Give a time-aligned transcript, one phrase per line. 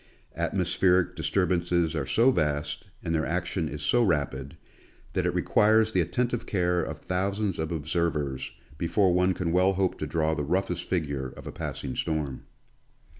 [0.35, 4.57] Atmospheric disturb ances are so vast, and their action is so rapid,
[5.13, 9.99] that it requires the attentive care of thousands of observers before one can well hope
[9.99, 12.41] to draw the roughest figure of a passing storm.